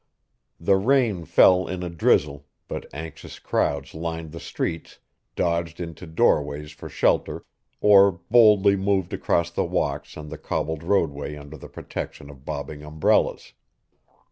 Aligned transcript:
The 0.59 0.77
rain 0.77 1.25
fell 1.25 1.67
in 1.67 1.83
a 1.83 1.89
drizzle, 1.91 2.47
but 2.67 2.91
anxious 2.91 3.37
crowds 3.37 3.93
lined 3.93 4.31
the 4.31 4.39
streets, 4.39 4.97
dodged 5.35 5.79
into 5.79 6.07
doorways 6.07 6.71
for 6.71 6.89
shelter, 6.89 7.45
or 7.81 8.11
boldly 8.13 8.75
moved 8.75 9.13
across 9.13 9.51
the 9.51 9.63
walks 9.63 10.17
and 10.17 10.31
the 10.31 10.39
cobbled 10.39 10.81
roadway 10.81 11.35
under 11.35 11.55
the 11.55 11.69
protection 11.69 12.31
of 12.31 12.45
bobbing 12.45 12.81
umbrellas. 12.83 13.53